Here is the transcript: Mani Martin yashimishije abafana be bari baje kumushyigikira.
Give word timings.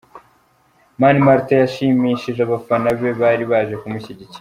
Mani 0.99 1.19
Martin 1.25 1.57
yashimishije 1.63 2.39
abafana 2.43 2.87
be 2.99 3.09
bari 3.21 3.43
baje 3.51 3.75
kumushyigikira. 3.81 4.29